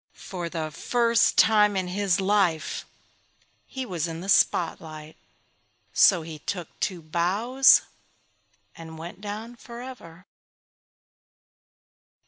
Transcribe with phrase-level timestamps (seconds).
[0.15, 2.87] For the first time in his life
[3.67, 5.15] he was in the spot light.
[5.93, 7.83] So he took two bows
[8.75, 10.25] and went down forever.